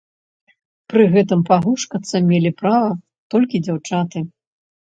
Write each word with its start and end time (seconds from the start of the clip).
Пры 0.93 1.03
гэтым 1.15 1.43
пагушкацца 1.49 2.23
мелі 2.31 2.51
права 2.63 2.89
толькі 3.37 3.65
дзяўчаты. 3.69 4.19